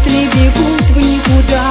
мысли 0.00 0.28
бегут 0.34 0.90
в 0.90 0.96
никуда 0.96 1.70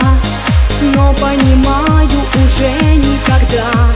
Но 0.96 1.14
понимаю 1.14 2.20
уже 2.36 2.96
никогда. 2.96 3.90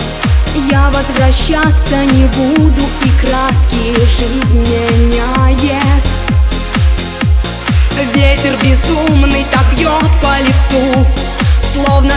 Я 0.70 0.92
возвращаться 0.92 2.06
не 2.06 2.26
буду 2.26 2.82
И 3.04 3.10
краски 3.22 3.94
жизнь 4.18 4.54
меняет. 4.54 6.04
Ветер 8.14 8.54
безумный 8.62 9.46
так 9.52 9.66
бьет 9.78 10.12
по 10.22 10.40
лицу 10.40 11.08
Словно 11.74 12.12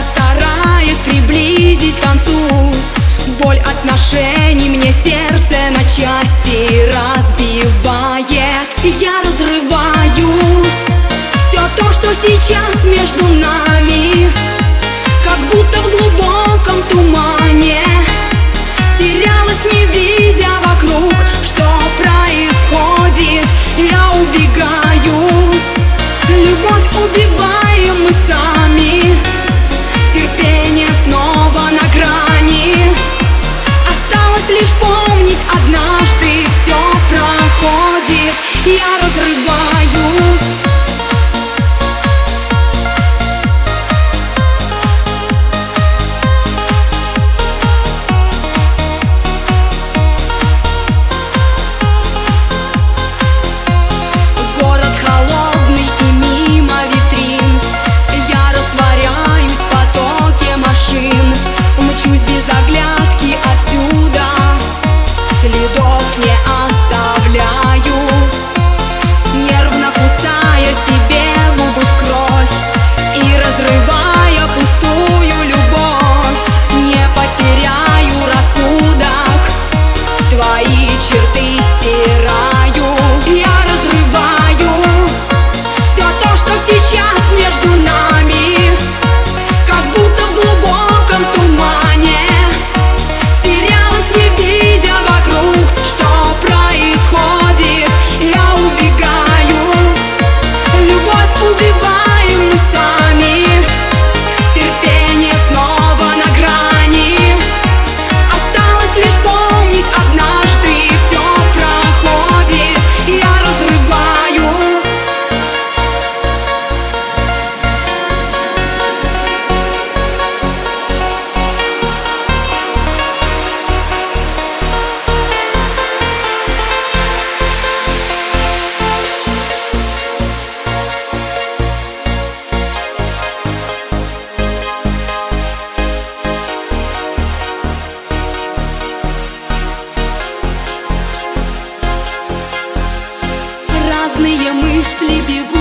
мысли 144.77 145.21
бегут. 145.27 145.56